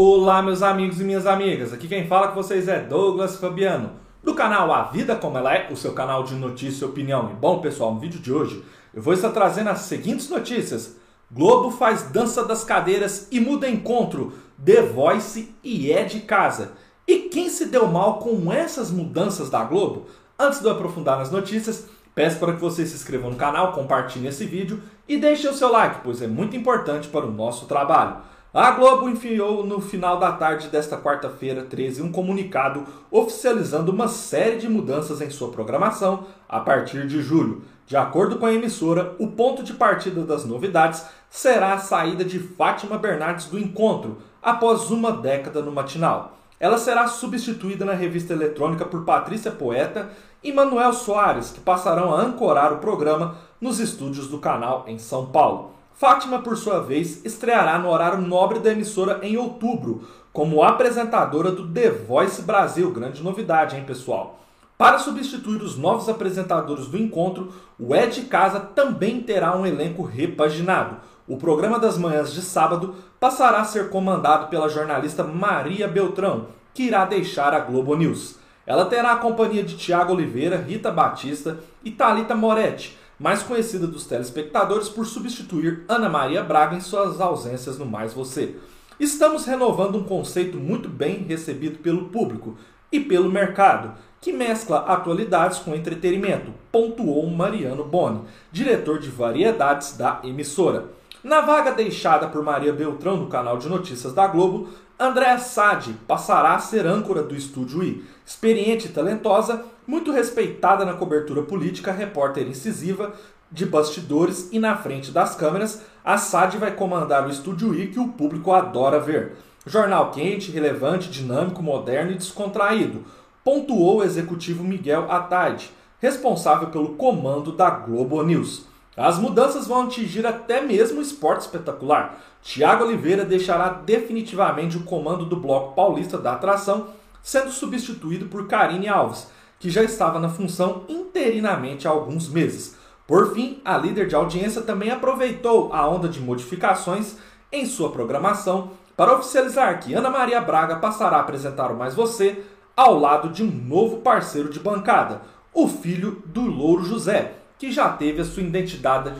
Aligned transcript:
Olá, 0.00 0.40
meus 0.40 0.62
amigos 0.62 1.00
e 1.00 1.02
minhas 1.02 1.26
amigas. 1.26 1.72
Aqui 1.72 1.88
quem 1.88 2.06
fala 2.06 2.28
com 2.28 2.36
vocês 2.36 2.68
é 2.68 2.78
Douglas 2.78 3.36
Fabiano, 3.36 3.94
do 4.22 4.32
canal 4.32 4.72
A 4.72 4.84
Vida 4.84 5.16
Como 5.16 5.36
Ela 5.36 5.56
É, 5.56 5.72
o 5.72 5.76
seu 5.76 5.92
canal 5.92 6.22
de 6.22 6.36
notícia 6.36 6.84
e 6.84 6.88
opinião. 6.88 7.32
E 7.32 7.34
bom, 7.34 7.58
pessoal, 7.58 7.92
no 7.92 7.98
vídeo 7.98 8.20
de 8.20 8.32
hoje 8.32 8.64
eu 8.94 9.02
vou 9.02 9.12
estar 9.12 9.30
trazendo 9.30 9.70
as 9.70 9.80
seguintes 9.80 10.30
notícias. 10.30 10.94
Globo 11.28 11.72
faz 11.72 12.12
dança 12.12 12.44
das 12.44 12.62
cadeiras 12.62 13.26
e 13.32 13.40
muda 13.40 13.68
encontro. 13.68 14.34
The 14.64 14.82
Voice 14.82 15.52
e 15.64 15.90
é 15.90 16.04
de 16.04 16.20
casa. 16.20 16.74
E 17.04 17.22
quem 17.22 17.48
se 17.48 17.66
deu 17.66 17.88
mal 17.88 18.20
com 18.20 18.52
essas 18.52 18.92
mudanças 18.92 19.50
da 19.50 19.64
Globo? 19.64 20.06
Antes 20.38 20.60
de 20.60 20.66
eu 20.66 20.70
aprofundar 20.74 21.18
nas 21.18 21.32
notícias, 21.32 21.88
peço 22.14 22.38
para 22.38 22.52
que 22.52 22.60
você 22.60 22.86
se 22.86 22.94
inscreva 22.94 23.28
no 23.28 23.34
canal, 23.34 23.72
compartilhe 23.72 24.28
esse 24.28 24.44
vídeo 24.44 24.80
e 25.08 25.16
deixe 25.16 25.48
o 25.48 25.54
seu 25.54 25.72
like, 25.72 26.02
pois 26.04 26.22
é 26.22 26.28
muito 26.28 26.56
importante 26.56 27.08
para 27.08 27.26
o 27.26 27.32
nosso 27.32 27.66
trabalho. 27.66 28.37
A 28.52 28.70
Globo 28.70 29.10
enviou 29.10 29.62
no 29.62 29.78
final 29.78 30.18
da 30.18 30.32
tarde 30.32 30.68
desta 30.68 30.96
quarta-feira 30.96 31.64
13 31.64 32.00
um 32.00 32.10
comunicado 32.10 32.82
oficializando 33.10 33.92
uma 33.92 34.08
série 34.08 34.56
de 34.56 34.66
mudanças 34.66 35.20
em 35.20 35.28
sua 35.28 35.50
programação 35.50 36.24
a 36.48 36.58
partir 36.58 37.06
de 37.06 37.20
julho. 37.20 37.60
De 37.86 37.94
acordo 37.94 38.38
com 38.38 38.46
a 38.46 38.52
emissora, 38.54 39.14
o 39.18 39.28
ponto 39.28 39.62
de 39.62 39.74
partida 39.74 40.22
das 40.22 40.46
novidades 40.46 41.04
será 41.28 41.74
a 41.74 41.78
saída 41.78 42.24
de 42.24 42.38
Fátima 42.38 42.96
Bernardes 42.96 43.48
do 43.48 43.58
encontro 43.58 44.16
após 44.42 44.90
uma 44.90 45.12
década 45.12 45.60
no 45.60 45.70
matinal. 45.70 46.38
Ela 46.58 46.78
será 46.78 47.06
substituída 47.06 47.84
na 47.84 47.92
revista 47.92 48.32
eletrônica 48.32 48.86
por 48.86 49.04
Patrícia 49.04 49.50
Poeta 49.50 50.08
e 50.42 50.54
Manuel 50.54 50.94
Soares, 50.94 51.50
que 51.50 51.60
passarão 51.60 52.14
a 52.14 52.22
ancorar 52.22 52.72
o 52.72 52.78
programa 52.78 53.36
nos 53.60 53.78
estúdios 53.78 54.26
do 54.26 54.38
canal 54.38 54.84
em 54.86 54.98
São 54.98 55.26
Paulo. 55.26 55.77
Fátima, 55.98 56.38
por 56.38 56.56
sua 56.56 56.78
vez, 56.78 57.24
estreará 57.24 57.76
no 57.76 57.88
horário 57.88 58.20
nobre 58.20 58.60
da 58.60 58.70
emissora 58.70 59.18
em 59.20 59.36
outubro, 59.36 60.06
como 60.32 60.62
apresentadora 60.62 61.50
do 61.50 61.66
The 61.66 61.90
Voice 61.90 62.40
Brasil. 62.42 62.92
Grande 62.92 63.20
novidade, 63.20 63.74
hein, 63.74 63.82
pessoal? 63.84 64.38
Para 64.78 65.00
substituir 65.00 65.60
os 65.60 65.76
novos 65.76 66.08
apresentadores 66.08 66.86
do 66.86 66.96
encontro, 66.96 67.52
o 67.76 67.96
Ed 67.96 68.22
Casa 68.26 68.60
também 68.60 69.20
terá 69.20 69.56
um 69.56 69.66
elenco 69.66 70.04
repaginado. 70.04 70.98
O 71.26 71.36
programa 71.36 71.80
das 71.80 71.98
manhãs 71.98 72.32
de 72.32 72.42
sábado 72.42 72.94
passará 73.18 73.58
a 73.58 73.64
ser 73.64 73.90
comandado 73.90 74.46
pela 74.46 74.68
jornalista 74.68 75.24
Maria 75.24 75.88
Beltrão, 75.88 76.46
que 76.72 76.84
irá 76.84 77.04
deixar 77.06 77.52
a 77.52 77.58
Globo 77.58 77.96
News. 77.96 78.38
Ela 78.64 78.84
terá 78.84 79.14
a 79.14 79.16
companhia 79.16 79.64
de 79.64 79.76
Tiago 79.76 80.12
Oliveira, 80.12 80.58
Rita 80.58 80.92
Batista 80.92 81.58
e 81.82 81.90
Talita 81.90 82.36
Moretti, 82.36 82.96
mais 83.18 83.42
conhecida 83.42 83.86
dos 83.86 84.06
telespectadores 84.06 84.88
por 84.88 85.04
substituir 85.04 85.84
Ana 85.88 86.08
Maria 86.08 86.42
Braga 86.42 86.76
em 86.76 86.80
suas 86.80 87.20
ausências 87.20 87.76
no 87.76 87.84
Mais 87.84 88.12
Você. 88.12 88.54
Estamos 89.00 89.44
renovando 89.44 89.98
um 89.98 90.04
conceito 90.04 90.56
muito 90.56 90.88
bem 90.88 91.24
recebido 91.24 91.78
pelo 91.78 92.06
público 92.06 92.56
e 92.92 93.00
pelo 93.00 93.30
mercado, 93.30 93.94
que 94.20 94.32
mescla 94.32 94.78
atualidades 94.78 95.58
com 95.58 95.74
entretenimento, 95.74 96.52
pontuou 96.72 97.28
Mariano 97.30 97.84
Boni, 97.84 98.22
diretor 98.50 98.98
de 98.98 99.08
variedades 99.08 99.96
da 99.96 100.20
emissora. 100.24 100.86
Na 101.22 101.40
vaga 101.40 101.72
deixada 101.72 102.28
por 102.28 102.42
Maria 102.42 102.72
Beltrão 102.72 103.16
no 103.16 103.26
canal 103.26 103.58
de 103.58 103.68
notícias 103.68 104.12
da 104.12 104.26
Globo, 104.26 104.68
Andréa 104.98 105.38
Sade 105.38 105.94
passará 106.06 106.54
a 106.54 106.58
ser 106.58 106.86
âncora 106.86 107.22
do 107.22 107.34
Estúdio 107.34 107.84
I. 107.84 108.04
Experiente 108.26 108.86
e 108.86 108.90
talentosa, 108.90 109.64
muito 109.88 110.12
respeitada 110.12 110.84
na 110.84 110.92
cobertura 110.92 111.40
política, 111.40 111.90
repórter 111.90 112.46
incisiva, 112.46 113.14
de 113.50 113.64
bastidores 113.64 114.50
e 114.52 114.58
na 114.58 114.76
frente 114.76 115.10
das 115.10 115.34
câmeras, 115.34 115.80
a 116.04 116.18
Sade 116.18 116.58
vai 116.58 116.72
comandar 116.72 117.26
o 117.26 117.30
Estúdio 117.30 117.74
I 117.74 117.86
que 117.86 117.98
o 117.98 118.08
público 118.08 118.52
adora 118.52 119.00
ver. 119.00 119.36
Jornal 119.64 120.10
quente, 120.10 120.50
relevante, 120.50 121.08
dinâmico, 121.08 121.62
moderno 121.62 122.12
e 122.12 122.16
descontraído, 122.16 123.02
pontuou 123.42 124.00
o 124.00 124.02
executivo 124.02 124.62
Miguel 124.62 125.10
Ataide, 125.10 125.70
responsável 125.98 126.68
pelo 126.68 126.90
comando 126.96 127.50
da 127.52 127.70
Globo 127.70 128.22
News. 128.22 128.66
As 128.94 129.18
mudanças 129.18 129.66
vão 129.66 129.84
atingir 129.84 130.26
até 130.26 130.60
mesmo 130.60 130.98
o 130.98 131.02
esporte 131.02 131.42
espetacular. 131.42 132.20
Tiago 132.42 132.84
Oliveira 132.84 133.24
deixará 133.24 133.70
definitivamente 133.70 134.76
o 134.76 134.84
comando 134.84 135.24
do 135.24 135.36
bloco 135.36 135.74
paulista 135.74 136.18
da 136.18 136.34
atração, 136.34 136.88
sendo 137.22 137.50
substituído 137.50 138.26
por 138.26 138.46
Karine 138.46 138.88
Alves, 138.88 139.28
que 139.58 139.70
já 139.70 139.82
estava 139.82 140.18
na 140.18 140.28
função 140.28 140.84
interinamente 140.88 141.86
há 141.86 141.90
alguns 141.90 142.28
meses. 142.28 142.76
Por 143.06 143.34
fim, 143.34 143.60
a 143.64 143.76
líder 143.76 144.06
de 144.06 144.14
audiência 144.14 144.62
também 144.62 144.90
aproveitou 144.90 145.72
a 145.72 145.88
onda 145.88 146.08
de 146.08 146.20
modificações 146.20 147.16
em 147.50 147.64
sua 147.64 147.90
programação 147.90 148.72
para 148.96 149.14
oficializar 149.14 149.80
que 149.80 149.94
Ana 149.94 150.10
Maria 150.10 150.40
Braga 150.40 150.76
passará 150.76 151.16
a 151.16 151.20
apresentar 151.20 151.70
o 151.70 151.76
Mais 151.76 151.94
Você 151.94 152.44
ao 152.76 152.98
lado 152.98 153.30
de 153.30 153.42
um 153.42 153.50
novo 153.50 153.98
parceiro 153.98 154.50
de 154.50 154.60
bancada, 154.60 155.22
o 155.52 155.66
filho 155.66 156.22
do 156.26 156.42
Louro 156.42 156.84
José, 156.84 157.32
que 157.58 157.72
já 157.72 157.88
teve 157.88 158.20
a 158.20 158.24
sua 158.24 158.42
identidade 158.42 159.12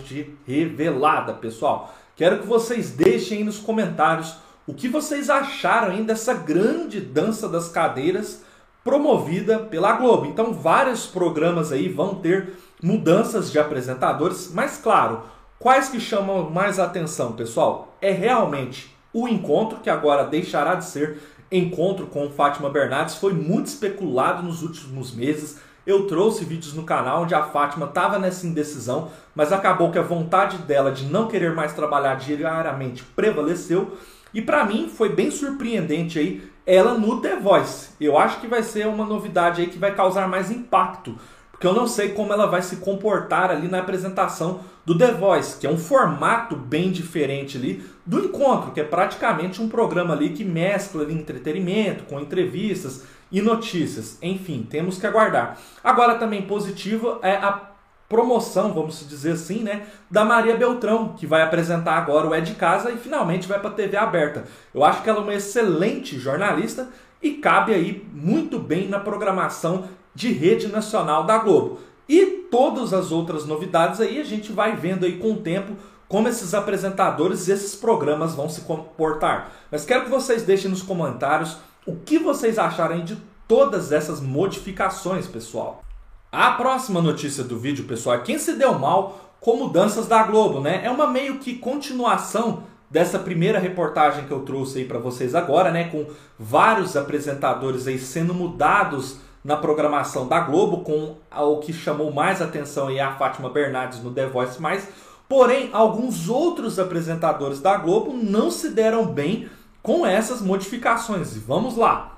revelada, 0.46 1.32
pessoal. 1.32 1.92
Quero 2.14 2.38
que 2.38 2.46
vocês 2.46 2.90
deixem 2.90 3.38
aí 3.38 3.44
nos 3.44 3.58
comentários 3.58 4.36
o 4.66 4.74
que 4.74 4.88
vocês 4.88 5.30
acharam 5.30 5.92
aí 5.92 6.02
dessa 6.02 6.34
grande 6.34 7.00
dança 7.00 7.48
das 7.48 7.68
cadeiras 7.68 8.44
promovida 8.88 9.58
pela 9.58 9.92
Globo. 9.92 10.24
Então, 10.24 10.54
vários 10.54 11.04
programas 11.04 11.70
aí 11.72 11.90
vão 11.90 12.14
ter 12.14 12.54
mudanças 12.82 13.52
de 13.52 13.58
apresentadores, 13.58 14.50
mas 14.54 14.78
claro, 14.78 15.24
quais 15.58 15.90
que 15.90 16.00
chamam 16.00 16.48
mais 16.48 16.78
atenção, 16.78 17.32
pessoal? 17.32 17.94
É 18.00 18.10
realmente 18.10 18.96
o 19.12 19.28
encontro 19.28 19.80
que 19.80 19.90
agora 19.90 20.24
deixará 20.24 20.74
de 20.74 20.86
ser 20.86 21.18
encontro 21.52 22.06
com 22.06 22.30
Fátima 22.30 22.70
Bernardes, 22.70 23.16
foi 23.16 23.34
muito 23.34 23.66
especulado 23.66 24.42
nos 24.42 24.62
últimos 24.62 25.14
meses 25.14 25.60
eu 25.88 26.06
trouxe 26.06 26.44
vídeos 26.44 26.74
no 26.74 26.82
canal 26.82 27.22
onde 27.22 27.34
a 27.34 27.44
Fátima 27.44 27.86
estava 27.86 28.18
nessa 28.18 28.46
indecisão, 28.46 29.10
mas 29.34 29.54
acabou 29.54 29.90
que 29.90 29.98
a 29.98 30.02
vontade 30.02 30.58
dela 30.58 30.92
de 30.92 31.06
não 31.06 31.28
querer 31.28 31.54
mais 31.54 31.72
trabalhar 31.72 32.16
diariamente 32.16 33.02
prevaleceu. 33.02 33.96
E 34.32 34.42
para 34.42 34.64
mim 34.64 34.88
foi 34.88 35.08
bem 35.08 35.30
surpreendente 35.30 36.18
aí 36.18 36.42
ela 36.66 36.94
no 36.94 37.20
The 37.20 37.36
Voice. 37.36 37.90
Eu 37.98 38.18
acho 38.18 38.40
que 38.40 38.46
vai 38.46 38.62
ser 38.62 38.86
uma 38.86 39.06
novidade 39.06 39.62
aí 39.62 39.68
que 39.68 39.78
vai 39.78 39.94
causar 39.94 40.28
mais 40.28 40.50
impacto, 40.50 41.16
porque 41.50 41.66
eu 41.66 41.72
não 41.72 41.88
sei 41.88 42.10
como 42.10 42.32
ela 42.32 42.46
vai 42.46 42.62
se 42.62 42.76
comportar 42.76 43.50
ali 43.50 43.68
na 43.68 43.78
apresentação 43.78 44.60
do 44.84 44.96
The 44.96 45.12
Voice, 45.12 45.58
que 45.58 45.66
é 45.66 45.70
um 45.70 45.78
formato 45.78 46.54
bem 46.54 46.92
diferente 46.92 47.56
ali 47.56 47.82
do 48.04 48.24
encontro, 48.24 48.72
que 48.72 48.80
é 48.80 48.84
praticamente 48.84 49.60
um 49.60 49.68
programa 49.68 50.14
ali 50.14 50.30
que 50.30 50.44
mescla 50.44 51.02
ali, 51.02 51.14
entretenimento 51.14 52.04
com 52.04 52.20
entrevistas 52.20 53.04
e 53.30 53.42
notícias. 53.42 54.18
Enfim, 54.22 54.66
temos 54.68 54.98
que 54.98 55.06
aguardar. 55.06 55.58
Agora 55.82 56.16
também 56.16 56.42
positivo 56.42 57.18
é 57.22 57.32
a 57.32 57.67
promoção, 58.08 58.72
vamos 58.72 59.06
dizer 59.06 59.32
assim, 59.32 59.60
né, 59.60 59.86
da 60.10 60.24
Maria 60.24 60.56
Beltrão, 60.56 61.14
que 61.16 61.26
vai 61.26 61.42
apresentar 61.42 61.96
agora 61.96 62.26
o 62.26 62.34
É 62.34 62.40
de 62.40 62.54
Casa 62.54 62.90
e 62.90 62.96
finalmente 62.96 63.46
vai 63.46 63.60
para 63.60 63.70
a 63.70 63.74
TV 63.74 63.96
aberta. 63.96 64.44
Eu 64.72 64.82
acho 64.82 65.02
que 65.02 65.10
ela 65.10 65.18
é 65.18 65.22
uma 65.22 65.34
excelente 65.34 66.18
jornalista 66.18 66.88
e 67.22 67.32
cabe 67.32 67.74
aí 67.74 68.08
muito 68.12 68.58
bem 68.58 68.88
na 68.88 68.98
programação 68.98 69.84
de 70.14 70.32
rede 70.32 70.68
nacional 70.68 71.24
da 71.24 71.38
Globo. 71.38 71.80
E 72.08 72.46
todas 72.50 72.94
as 72.94 73.12
outras 73.12 73.44
novidades 73.44 74.00
aí 74.00 74.18
a 74.18 74.24
gente 74.24 74.52
vai 74.52 74.74
vendo 74.74 75.04
aí 75.04 75.18
com 75.18 75.32
o 75.32 75.40
tempo 75.40 75.76
como 76.08 76.26
esses 76.26 76.54
apresentadores 76.54 77.46
e 77.46 77.52
esses 77.52 77.74
programas 77.74 78.34
vão 78.34 78.48
se 78.48 78.62
comportar. 78.62 79.52
Mas 79.70 79.84
quero 79.84 80.04
que 80.04 80.10
vocês 80.10 80.42
deixem 80.42 80.70
nos 80.70 80.80
comentários 80.80 81.58
o 81.86 81.96
que 81.96 82.18
vocês 82.18 82.58
acharem 82.58 83.04
de 83.04 83.16
todas 83.46 83.92
essas 83.92 84.20
modificações, 84.20 85.26
pessoal. 85.26 85.84
A 86.30 86.50
próxima 86.50 87.00
notícia 87.00 87.42
do 87.42 87.58
vídeo, 87.58 87.86
pessoal, 87.86 88.16
é 88.16 88.20
quem 88.20 88.38
se 88.38 88.52
deu 88.52 88.78
mal 88.78 89.34
com 89.40 89.56
mudanças 89.56 90.06
da 90.06 90.22
Globo, 90.24 90.60
né? 90.60 90.82
É 90.84 90.90
uma 90.90 91.06
meio 91.06 91.38
que 91.38 91.54
continuação 91.54 92.64
dessa 92.90 93.18
primeira 93.18 93.58
reportagem 93.58 94.26
que 94.26 94.30
eu 94.30 94.40
trouxe 94.40 94.80
aí 94.80 94.84
para 94.84 94.98
vocês 94.98 95.34
agora, 95.34 95.70
né, 95.70 95.84
com 95.84 96.06
vários 96.38 96.96
apresentadores 96.96 97.86
aí 97.86 97.98
sendo 97.98 98.34
mudados 98.34 99.18
na 99.42 99.56
programação 99.56 100.28
da 100.28 100.40
Globo, 100.40 100.82
com 100.82 101.16
o 101.34 101.56
que 101.60 101.72
chamou 101.72 102.12
mais 102.12 102.42
atenção 102.42 102.88
aí 102.88 103.00
a 103.00 103.14
Fátima 103.16 103.48
Bernardes 103.48 104.02
no 104.02 104.10
The 104.10 104.26
Voice 104.26 104.60
mais. 104.60 104.86
Porém, 105.26 105.70
alguns 105.72 106.28
outros 106.28 106.78
apresentadores 106.78 107.60
da 107.60 107.76
Globo 107.76 108.12
não 108.12 108.50
se 108.50 108.70
deram 108.70 109.06
bem 109.06 109.48
com 109.82 110.06
essas 110.06 110.42
modificações. 110.42 111.36
E 111.36 111.38
vamos 111.38 111.76
lá! 111.76 112.17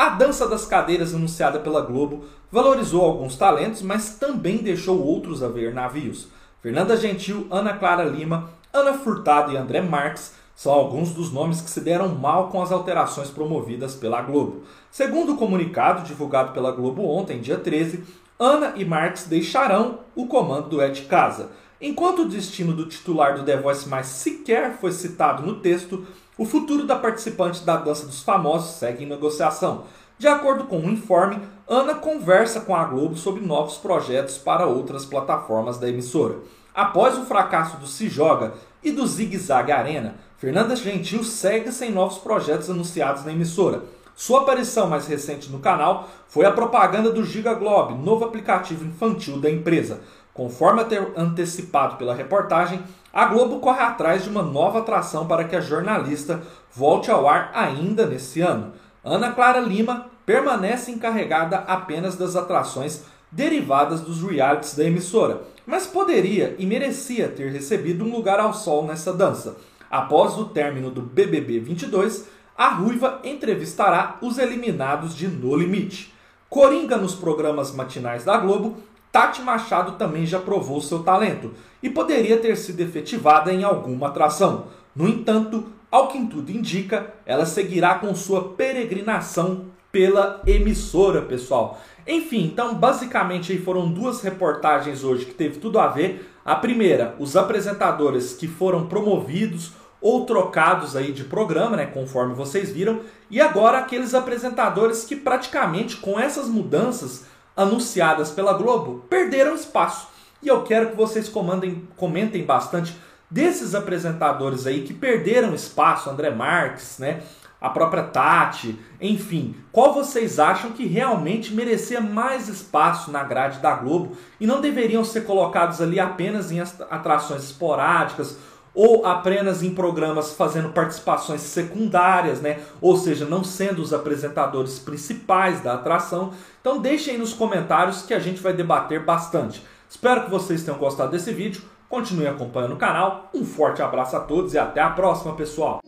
A 0.00 0.08
dança 0.08 0.48
das 0.48 0.64
cadeiras 0.64 1.14
anunciada 1.14 1.58
pela 1.58 1.82
Globo 1.82 2.24
valorizou 2.50 3.04
alguns 3.04 3.36
talentos, 3.36 3.82
mas 3.82 4.14
também 4.14 4.56
deixou 4.56 4.98
outros 4.98 5.42
a 5.42 5.48
ver 5.48 5.74
navios. 5.74 6.26
Fernanda 6.62 6.96
Gentil, 6.96 7.46
Ana 7.50 7.74
Clara 7.74 8.04
Lima, 8.04 8.48
Ana 8.72 8.94
Furtado 8.94 9.52
e 9.52 9.58
André 9.58 9.82
Marques 9.82 10.32
são 10.56 10.72
alguns 10.72 11.12
dos 11.12 11.30
nomes 11.30 11.60
que 11.60 11.68
se 11.68 11.82
deram 11.82 12.08
mal 12.08 12.48
com 12.48 12.62
as 12.62 12.72
alterações 12.72 13.28
promovidas 13.28 13.94
pela 13.94 14.22
Globo. 14.22 14.62
Segundo 14.90 15.34
o 15.34 15.36
comunicado 15.36 16.02
divulgado 16.02 16.54
pela 16.54 16.72
Globo 16.72 17.06
ontem, 17.06 17.38
dia 17.38 17.58
13, 17.58 18.02
Ana 18.38 18.72
e 18.76 18.86
Marques 18.86 19.26
deixarão 19.26 19.98
o 20.16 20.26
comando 20.26 20.70
do 20.70 20.80
Et 20.80 21.04
Casa. 21.08 21.50
Enquanto 21.80 22.22
o 22.22 22.28
destino 22.28 22.74
do 22.74 22.84
titular 22.84 23.34
do 23.34 23.42
The 23.42 23.56
Voice 23.56 23.88
mais 23.88 24.06
sequer 24.06 24.76
foi 24.78 24.92
citado 24.92 25.42
no 25.42 25.60
texto, 25.60 26.06
o 26.36 26.44
futuro 26.44 26.84
da 26.84 26.94
participante 26.94 27.64
da 27.64 27.76
Dança 27.76 28.06
dos 28.06 28.22
Famosos 28.22 28.76
segue 28.76 29.04
em 29.04 29.08
negociação. 29.08 29.84
De 30.18 30.28
acordo 30.28 30.64
com 30.64 30.78
um 30.78 30.90
informe, 30.90 31.40
Ana 31.66 31.94
conversa 31.94 32.60
com 32.60 32.76
a 32.76 32.84
Globo 32.84 33.16
sobre 33.16 33.40
novos 33.42 33.78
projetos 33.78 34.36
para 34.36 34.66
outras 34.66 35.06
plataformas 35.06 35.78
da 35.78 35.88
emissora. 35.88 36.40
Após 36.74 37.16
o 37.16 37.24
fracasso 37.24 37.78
do 37.78 37.86
Se 37.86 38.10
Joga 38.10 38.52
e 38.82 38.92
do 38.92 39.06
Zig 39.06 39.38
Zag 39.38 39.72
Arena, 39.72 40.16
Fernanda 40.36 40.76
Gentil 40.76 41.24
segue 41.24 41.72
sem 41.72 41.90
novos 41.90 42.18
projetos 42.18 42.68
anunciados 42.68 43.24
na 43.24 43.32
emissora. 43.32 43.84
Sua 44.14 44.42
aparição 44.42 44.86
mais 44.86 45.06
recente 45.06 45.50
no 45.50 45.60
canal 45.60 46.10
foi 46.28 46.44
a 46.44 46.52
propaganda 46.52 47.10
do 47.10 47.24
Giga 47.24 47.54
Globe, 47.54 47.94
novo 47.94 48.26
aplicativo 48.26 48.84
infantil 48.84 49.40
da 49.40 49.50
empresa. 49.50 50.02
Conforme 50.40 50.82
antecipado 51.18 51.96
pela 51.96 52.14
reportagem, 52.14 52.80
a 53.12 53.26
Globo 53.26 53.60
corre 53.60 53.82
atrás 53.82 54.24
de 54.24 54.30
uma 54.30 54.42
nova 54.42 54.78
atração 54.78 55.26
para 55.26 55.44
que 55.44 55.54
a 55.54 55.60
jornalista 55.60 56.40
volte 56.74 57.10
ao 57.10 57.28
ar 57.28 57.50
ainda 57.52 58.06
nesse 58.06 58.40
ano. 58.40 58.72
Ana 59.04 59.32
Clara 59.32 59.60
Lima 59.60 60.06
permanece 60.24 60.90
encarregada 60.90 61.58
apenas 61.58 62.16
das 62.16 62.36
atrações 62.36 63.04
derivadas 63.30 64.00
dos 64.00 64.22
realities 64.22 64.74
da 64.74 64.84
emissora, 64.84 65.42
mas 65.66 65.86
poderia 65.86 66.56
e 66.58 66.64
merecia 66.64 67.28
ter 67.28 67.52
recebido 67.52 68.02
um 68.02 68.10
lugar 68.10 68.40
ao 68.40 68.54
sol 68.54 68.86
nessa 68.86 69.12
dança. 69.12 69.58
Após 69.90 70.38
o 70.38 70.46
término 70.46 70.90
do 70.90 71.02
BBB 71.02 71.60
22, 71.60 72.26
a 72.56 72.70
Ruiva 72.70 73.20
entrevistará 73.24 74.16
os 74.22 74.38
eliminados 74.38 75.14
de 75.14 75.28
No 75.28 75.54
Limite. 75.54 76.14
Coringa 76.48 76.96
nos 76.96 77.14
programas 77.14 77.72
matinais 77.72 78.24
da 78.24 78.38
Globo, 78.38 78.78
Tati 79.12 79.42
Machado 79.42 79.92
também 79.92 80.24
já 80.24 80.38
provou 80.38 80.80
seu 80.80 81.00
talento 81.02 81.52
e 81.82 81.90
poderia 81.90 82.36
ter 82.36 82.56
sido 82.56 82.80
efetivada 82.80 83.52
em 83.52 83.64
alguma 83.64 84.08
atração. 84.08 84.66
No 84.94 85.08
entanto, 85.08 85.64
ao 85.90 86.08
que 86.08 86.24
tudo 86.26 86.52
indica, 86.52 87.12
ela 87.26 87.44
seguirá 87.44 87.96
com 87.96 88.14
sua 88.14 88.50
peregrinação 88.50 89.66
pela 89.90 90.40
emissora, 90.46 91.22
pessoal. 91.22 91.80
Enfim, 92.06 92.44
então 92.44 92.74
basicamente 92.74 93.58
foram 93.58 93.90
duas 93.90 94.22
reportagens 94.22 95.02
hoje 95.02 95.26
que 95.26 95.34
teve 95.34 95.58
tudo 95.58 95.80
a 95.80 95.88
ver. 95.88 96.30
A 96.44 96.54
primeira, 96.54 97.14
os 97.18 97.36
apresentadores 97.36 98.32
que 98.32 98.46
foram 98.46 98.86
promovidos 98.86 99.72
ou 100.00 100.24
trocados 100.24 100.96
aí 100.96 101.12
de 101.12 101.24
programa, 101.24 101.76
né, 101.76 101.86
conforme 101.86 102.34
vocês 102.34 102.70
viram, 102.70 103.00
e 103.30 103.40
agora 103.40 103.78
aqueles 103.78 104.14
apresentadores 104.14 105.04
que 105.04 105.14
praticamente 105.14 105.96
com 105.98 106.18
essas 106.18 106.48
mudanças 106.48 107.26
anunciadas 107.56 108.30
pela 108.30 108.52
Globo 108.52 109.04
perderam 109.08 109.54
espaço. 109.54 110.08
E 110.42 110.48
eu 110.48 110.62
quero 110.62 110.90
que 110.90 110.96
vocês 110.96 111.28
comandem, 111.28 111.86
comentem 111.96 112.44
bastante 112.44 112.96
desses 113.30 113.74
apresentadores 113.74 114.66
aí 114.66 114.82
que 114.82 114.94
perderam 114.94 115.54
espaço, 115.54 116.10
André 116.10 116.30
Marques, 116.30 116.98
né? 116.98 117.22
A 117.60 117.68
própria 117.68 118.04
Tati, 118.04 118.78
enfim, 118.98 119.54
qual 119.70 119.92
vocês 119.92 120.38
acham 120.38 120.72
que 120.72 120.86
realmente 120.86 121.52
merecia 121.52 122.00
mais 122.00 122.48
espaço 122.48 123.10
na 123.10 123.22
grade 123.22 123.58
da 123.58 123.74
Globo 123.74 124.16
e 124.40 124.46
não 124.46 124.62
deveriam 124.62 125.04
ser 125.04 125.26
colocados 125.26 125.78
ali 125.82 126.00
apenas 126.00 126.50
em 126.50 126.58
atrações 126.58 127.44
esporádicas 127.44 128.38
ou 128.74 129.04
apenas 129.06 129.62
em 129.62 129.74
programas 129.74 130.32
fazendo 130.32 130.70
participações 130.70 131.40
secundárias, 131.40 132.40
né? 132.40 132.60
Ou 132.80 132.96
seja, 132.96 133.24
não 133.24 133.42
sendo 133.42 133.82
os 133.82 133.92
apresentadores 133.92 134.78
principais 134.78 135.60
da 135.60 135.74
atração. 135.74 136.32
Então 136.60 136.78
deixem 136.78 137.14
aí 137.14 137.20
nos 137.20 137.32
comentários 137.32 138.02
que 138.02 138.14
a 138.14 138.20
gente 138.20 138.40
vai 138.40 138.52
debater 138.52 139.04
bastante. 139.04 139.64
Espero 139.88 140.24
que 140.24 140.30
vocês 140.30 140.62
tenham 140.62 140.78
gostado 140.78 141.10
desse 141.10 141.32
vídeo. 141.32 141.62
Continue 141.88 142.28
acompanhando 142.28 142.74
o 142.74 142.78
canal. 142.78 143.28
Um 143.34 143.44
forte 143.44 143.82
abraço 143.82 144.16
a 144.16 144.20
todos 144.20 144.54
e 144.54 144.58
até 144.58 144.80
a 144.80 144.90
próxima, 144.90 145.34
pessoal! 145.34 145.80